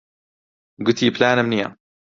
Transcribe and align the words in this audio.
گوتی 0.85 1.07
پلانم 1.15 1.47
نییە. 1.51 1.67